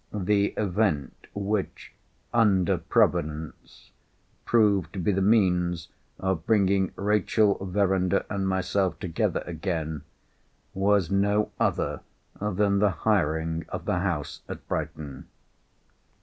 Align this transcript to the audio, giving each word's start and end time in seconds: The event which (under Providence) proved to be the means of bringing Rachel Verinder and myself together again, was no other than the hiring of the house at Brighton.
The 0.11 0.45
event 0.57 1.27
which 1.35 1.93
(under 2.33 2.79
Providence) 2.79 3.91
proved 4.45 4.93
to 4.93 4.99
be 4.99 5.11
the 5.11 5.21
means 5.21 5.89
of 6.17 6.47
bringing 6.47 6.91
Rachel 6.95 7.63
Verinder 7.63 8.25
and 8.27 8.47
myself 8.47 8.97
together 8.99 9.43
again, 9.45 10.01
was 10.73 11.11
no 11.11 11.51
other 11.59 11.99
than 12.41 12.79
the 12.79 12.89
hiring 13.05 13.63
of 13.69 13.85
the 13.85 13.99
house 13.99 14.41
at 14.49 14.67
Brighton. 14.67 15.27